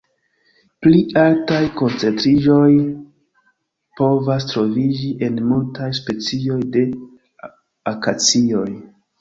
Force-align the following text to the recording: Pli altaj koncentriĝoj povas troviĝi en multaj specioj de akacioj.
Pli 0.85 1.01
altaj 1.23 1.59
koncentriĝoj 1.81 2.69
povas 4.01 4.49
troviĝi 4.53 5.13
en 5.29 5.39
multaj 5.53 5.93
specioj 6.01 6.59
de 6.79 6.87
akacioj. 7.97 8.69